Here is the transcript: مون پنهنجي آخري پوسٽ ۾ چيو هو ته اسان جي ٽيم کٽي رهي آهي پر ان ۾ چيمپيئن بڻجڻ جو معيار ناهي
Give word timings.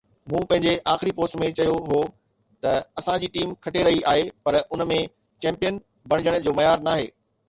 مون 0.33 0.43
پنهنجي 0.51 0.71
آخري 0.93 1.11
پوسٽ 1.17 1.35
۾ 1.41 1.49
چيو 1.57 1.73
هو 1.89 1.99
ته 2.65 2.71
اسان 3.01 3.19
جي 3.25 3.29
ٽيم 3.35 3.51
کٽي 3.67 3.83
رهي 3.89 4.01
آهي 4.13 4.23
پر 4.47 4.57
ان 4.63 4.83
۾ 4.93 4.97
چيمپيئن 5.45 5.77
بڻجڻ 6.15 6.39
جو 6.49 6.57
معيار 6.61 6.83
ناهي 6.89 7.07